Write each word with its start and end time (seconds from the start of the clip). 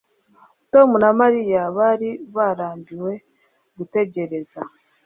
Tom 0.73 0.89
na 1.03 1.09
Mariya 1.19 1.61
bari 1.77 2.09
barambiwe 2.35 3.13
gutegereza 3.77 4.61